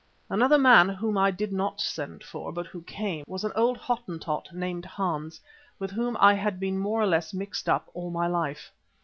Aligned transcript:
Another 0.31 0.57
man 0.57 0.89
whom 0.89 1.15
I 1.15 1.29
did 1.29 1.53
not 1.53 1.79
send 1.79 2.23
for, 2.23 2.51
but 2.51 2.65
who 2.65 2.81
came, 2.81 3.23
was 3.27 3.43
an 3.43 3.51
old 3.55 3.77
Hottentot 3.77 4.49
named 4.51 4.83
Hans, 4.83 5.39
with 5.77 5.91
whom 5.91 6.17
I 6.19 6.33
had 6.33 6.59
been 6.59 6.79
more 6.79 6.99
or 6.99 7.05
less 7.05 7.35
mixed 7.35 7.69
up 7.69 7.87
all 7.93 8.09
my 8.09 8.25
life. 8.25 8.71